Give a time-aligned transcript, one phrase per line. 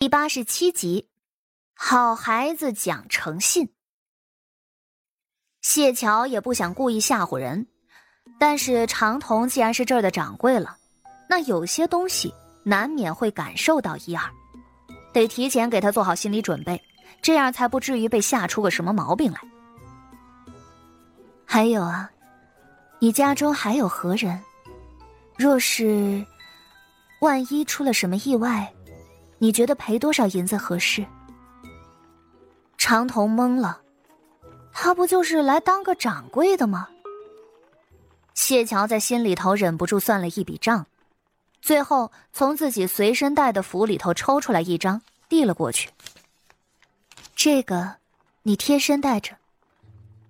[0.00, 1.10] 第八十七集，
[1.74, 3.68] 好孩子讲诚信。
[5.60, 7.66] 谢桥也不想故意吓唬人，
[8.38, 10.78] 但是长童既然是这儿的掌柜了，
[11.28, 12.32] 那有些东西
[12.64, 14.24] 难免会感受到一二，
[15.12, 16.82] 得提前给他做好心理准备，
[17.20, 19.40] 这样才不至于被吓出个什么毛病来。
[21.44, 22.10] 还有啊，
[23.00, 24.42] 你家中还有何人？
[25.36, 26.24] 若是
[27.20, 28.72] 万一出了什么意外，
[29.42, 31.04] 你觉得赔多少银子合适？
[32.76, 33.80] 长童懵了，
[34.70, 36.88] 他不就是来当个掌柜的吗？
[38.34, 40.84] 谢桥在心里头忍不住算了一笔账，
[41.62, 45.88] 最后从自己随身带的符里头抽出来一张，递了过去。
[47.34, 47.96] 这个，
[48.42, 49.34] 你贴身带着，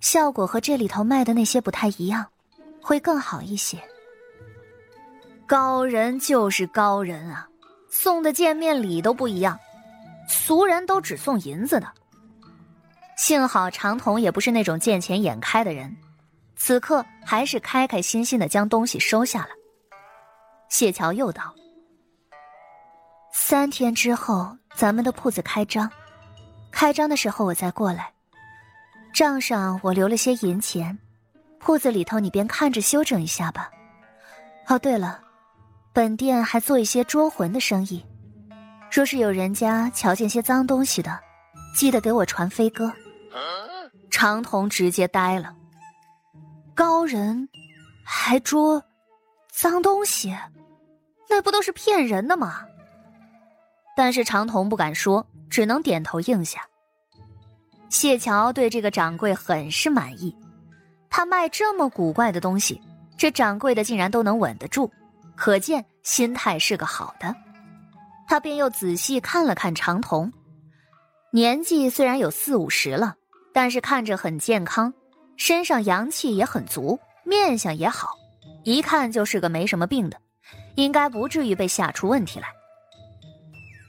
[0.00, 2.26] 效果和这里头卖的那些不太一样，
[2.80, 3.82] 会更好一些。
[5.48, 7.48] 高人就是高人啊，
[7.90, 9.58] 送的见面礼都不一样，
[10.28, 11.86] 俗人都只送银子的。
[13.16, 15.94] 幸好长童也不是那种见钱眼开的人，
[16.56, 19.50] 此刻还是开开心心的将东西收下了。
[20.68, 21.54] 谢桥又道
[23.34, 25.90] ：“三天之后，咱们的铺子开张，
[26.70, 28.12] 开张的时候我再过来。
[29.12, 30.96] 账上我留了些银钱，
[31.58, 33.68] 铺子里头你便看着修整一下吧。
[34.68, 35.20] 哦，对了。”
[35.92, 38.04] 本店还做一些捉魂的生意，
[38.92, 41.18] 若是有人家瞧见些脏东西的，
[41.74, 42.92] 记得给我传飞鸽。
[44.08, 45.52] 长童直接呆了，
[46.74, 47.48] 高人
[48.04, 48.82] 还捉
[49.50, 50.36] 脏东西，
[51.28, 52.64] 那不都是骗人的吗？
[53.96, 56.64] 但是长童不敢说，只能点头应下。
[57.88, 60.36] 谢桥对这个掌柜很是满意，
[61.08, 62.80] 他卖这么古怪的东西，
[63.16, 64.88] 这掌柜的竟然都能稳得住。
[65.40, 67.34] 可见心态是个好的，
[68.28, 70.30] 他便又仔细看了看长童，
[71.32, 73.16] 年纪虽然有四五十了，
[73.50, 74.92] 但是看着很健康，
[75.38, 78.10] 身上阳气也很足，面相也好，
[78.64, 80.20] 一看就是个没什么病的，
[80.74, 82.46] 应该不至于被吓出问题来。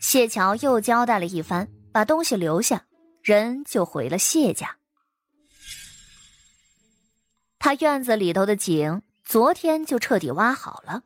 [0.00, 2.82] 谢桥又交代了一番，把东西留下，
[3.22, 4.74] 人就回了谢家。
[7.58, 11.02] 他院子里头的井昨天就彻底挖好了。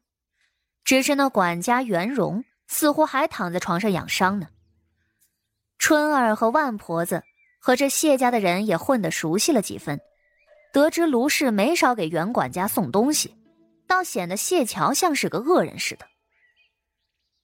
[0.88, 4.49] 只是那管家袁荣似乎还躺在床上养伤呢。
[5.76, 7.22] 春儿和万婆子
[7.60, 10.00] 和这谢家的人也混得熟悉了几分，
[10.72, 13.37] 得知卢氏没少给袁管家送东西，
[13.87, 16.06] 倒显得谢桥像是个恶人似的。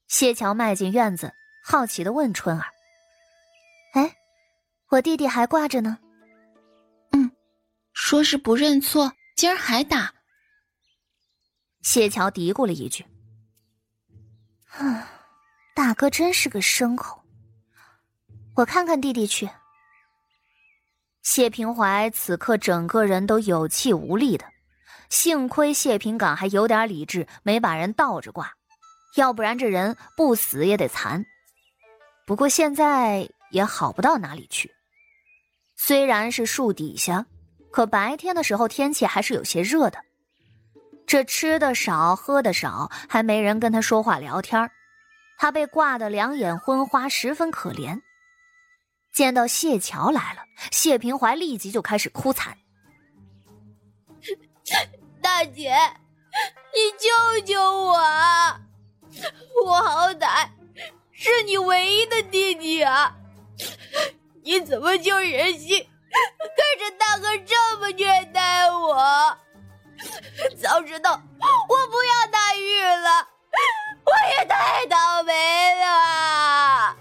[0.09, 1.31] 谢桥迈进院子，
[1.63, 2.65] 好奇的问春儿
[3.93, 4.17] ：“哎，
[4.89, 5.99] 我弟弟还挂着呢
[7.13, 7.31] ？”“嗯，
[7.93, 10.15] 说是不认错，今儿还打。”
[11.85, 13.05] 谢桥嘀咕了一句。
[14.79, 15.09] 啊，
[15.75, 17.23] 大哥真是个牲口。
[18.55, 19.49] 我看看弟弟去。
[21.23, 24.45] 谢平怀此刻整个人都有气无力的，
[25.09, 28.53] 幸亏谢平岗还有点理智，没把人倒着挂，
[29.17, 31.25] 要不然这人不死也得残。
[32.27, 34.71] 不过现在也好不到哪里去，
[35.77, 37.25] 虽然是树底下，
[37.71, 39.99] 可白天的时候天气还是有些热的。
[41.07, 44.71] 这吃的少，喝的少，还没人跟他说话聊天
[45.37, 48.01] 他被挂得两眼昏花，十分可怜。
[49.13, 50.43] 见到谢桥来了，
[50.73, 52.57] 谢平怀立即就开始哭惨
[55.23, 55.77] ：“大姐，
[56.73, 57.95] 你救救我！
[59.65, 60.49] 我好歹
[61.13, 63.15] 是你唯一的弟弟啊！
[64.43, 65.87] 你怎么就忍心
[66.41, 69.39] 看着大哥这么虐待我？”
[70.63, 71.11] 早知道
[71.69, 73.29] 我不要大玉了，
[74.05, 76.97] 我也太倒霉了。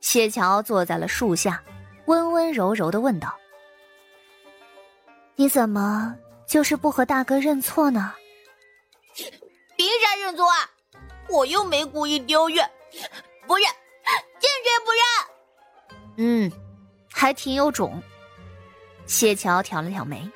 [0.00, 1.62] 谢桥坐在了树下，
[2.06, 3.34] 温温柔柔的问道
[5.34, 6.14] ：“你怎么
[6.46, 8.14] 就是不和大哥认错呢？”
[9.76, 10.70] 凭啥认错啊？
[11.28, 12.60] 我又没故意丢玉，
[13.46, 13.66] 不认。
[14.74, 16.48] 坚决不认。
[16.48, 16.52] 嗯，
[17.12, 18.02] 还挺有种。
[19.06, 20.28] 谢桥挑了挑眉。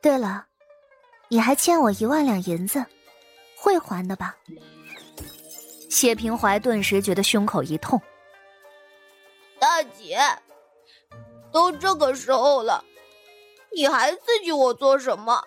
[0.00, 0.46] 对了，
[1.28, 2.84] 你还欠我一万两银子，
[3.56, 4.36] 会还的吧？
[5.90, 8.00] 谢平怀顿时觉得胸口一痛。
[9.58, 10.18] 大姐，
[11.52, 12.84] 都这个时候了，
[13.74, 15.42] 你还刺激我做什么？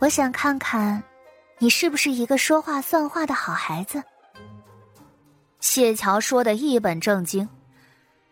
[0.00, 1.02] 我想看看，
[1.58, 4.02] 你是不是一个说话算话的好孩子。
[5.60, 7.48] 谢桥说的一本正经，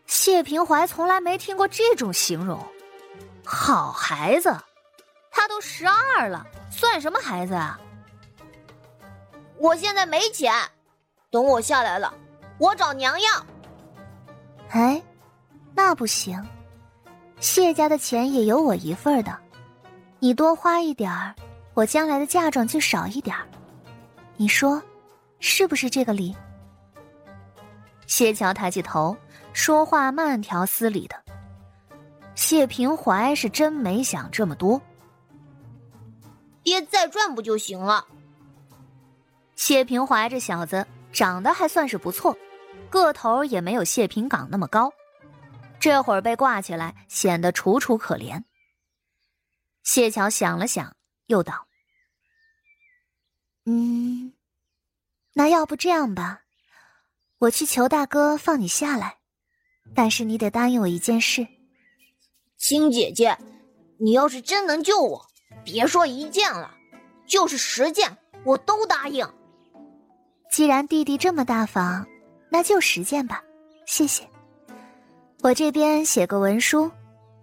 [0.06, 2.58] 谢平怀从来没听过这种形容。
[3.44, 4.56] 好孩子，
[5.31, 7.78] 他都十二了，算什么孩子啊？
[9.58, 10.52] 我现在没钱，
[11.31, 12.12] 等我下来了，
[12.58, 13.46] 我找娘要。
[14.70, 15.02] 哎，
[15.75, 16.40] 那不行，
[17.40, 19.37] 谢家的钱也有我一份的，
[20.19, 21.34] 你多花一点儿，
[21.75, 23.46] 我将来的嫁妆就少一点儿。
[24.37, 24.81] 你说，
[25.40, 26.37] 是不是这个理？
[28.06, 29.17] 谢桥抬起头，
[29.53, 31.25] 说话慢条斯理的。
[32.35, 34.81] 谢平怀是真没想这么多，
[36.62, 38.06] 爹再赚不就行了？
[39.55, 42.37] 谢平怀这小子长得还算是不错，
[42.91, 44.93] 个头也没有谢平岗那么高，
[45.81, 48.44] 这会儿被挂起来，显得楚楚可怜。
[49.82, 50.94] 谢桥想了想，
[51.26, 51.67] 又道
[53.64, 54.35] ：“嗯，
[55.32, 56.43] 那要不这样吧。”
[57.38, 59.16] 我去求大哥放你下来，
[59.94, 61.46] 但是你得答应我一件事。
[62.56, 63.36] 亲姐姐，
[63.98, 65.20] 你要是真能救我，
[65.62, 66.70] 别说一件了，
[67.26, 69.28] 就是十件我都答应。
[70.50, 72.06] 既然弟弟这么大方，
[72.50, 73.42] 那就十件吧。
[73.84, 74.26] 谢谢。
[75.42, 76.90] 我这边写个文书，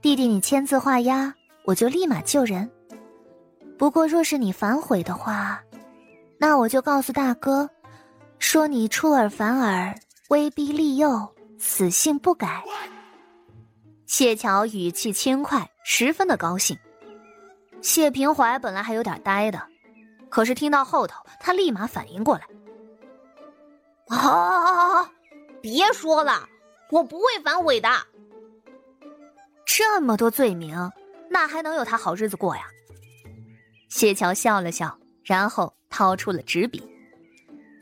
[0.02, 1.32] 弟弟你签字画押，
[1.66, 2.70] 我就立马救人。
[3.78, 5.62] 不过若是你反悔的话，
[6.40, 7.70] 那我就告诉大哥。
[8.44, 9.96] 说你出尔反尔，
[10.28, 12.62] 威逼利诱，死性不改。
[14.06, 16.78] 谢桥语气轻快，十分的高兴。
[17.82, 19.66] 谢平怀本来还有点呆的，
[20.30, 22.44] 可是听到后头，他立马反应过来。
[24.10, 25.10] 好，好，好，好，
[25.62, 26.48] 别说了，
[26.92, 27.90] 我不会反悔的。
[29.66, 30.92] 这么多罪名，
[31.30, 32.64] 那还能有他好日子过呀？
[33.90, 36.88] 谢桥笑了笑，然后掏出了纸笔。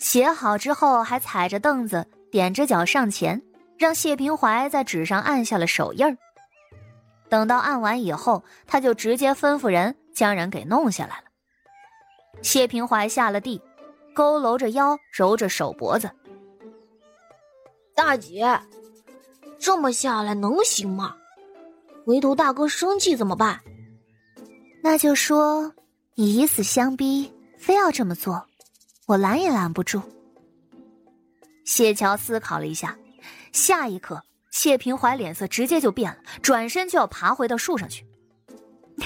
[0.01, 3.39] 写好之后，还踩着凳子，踮着脚上前，
[3.77, 6.17] 让谢平怀在纸上按下了手印儿。
[7.29, 11.25] 等到按完以后，他就直接吩咐人将人给弄下来了。
[12.41, 13.61] 谢平怀下了地，
[14.15, 16.09] 佝偻着腰，揉着手脖子
[17.93, 18.59] ：“大姐，
[19.59, 21.15] 这么下来能行吗？
[22.07, 23.61] 回头大哥生气怎么办？
[24.81, 25.71] 那就说
[26.15, 28.43] 你以死相逼，非要这么做。”
[29.11, 30.01] 我拦也拦不住。
[31.65, 32.97] 谢桥思考了一下，
[33.51, 38.05] 下一刻，谢平怀脸色直接就变了，转身就要爬回到树上去。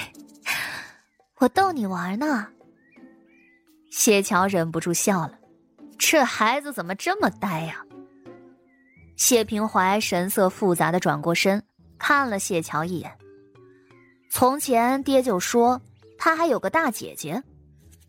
[1.38, 2.46] 我逗你玩呢。
[3.90, 5.36] 谢桥忍不住笑了，
[5.98, 7.84] 这孩子怎么这么呆呀？
[9.16, 11.60] 谢平怀神色复杂的转过身，
[11.98, 13.10] 看了谢桥一眼。
[14.30, 15.80] 从前爹就说
[16.16, 17.42] 他还有个大姐姐，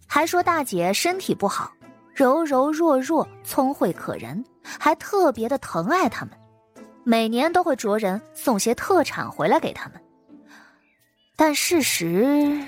[0.06, 1.74] 还说大姐身体不好。
[2.18, 6.36] 柔柔弱弱，聪慧可人，还特别的疼爱他们，
[7.04, 10.02] 每年都会着人送些特产回来给他们。
[11.36, 12.60] 但事实，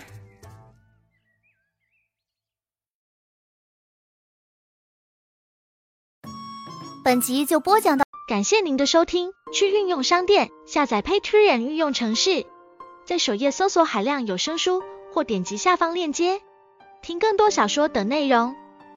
[7.03, 9.31] 本集就播讲到，感谢您的收听。
[9.51, 12.45] 去运用商店下载 Patreon 运用城市，
[13.03, 16.39] 在首页搜索海量有声书，或点击下方链接
[17.01, 18.55] 听更多小说等内容。